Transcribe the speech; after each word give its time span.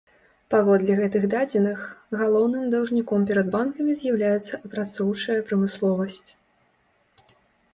Паводле 0.51 0.93
гэтых 0.99 1.23
дадзеных, 1.33 1.83
галоўным 2.21 2.63
даўжніком 2.75 3.27
перад 3.33 3.51
банкамі 3.57 3.91
з'яўляецца 3.99 4.53
апрацоўчая 4.69 5.37
прамысловасць. 5.51 6.25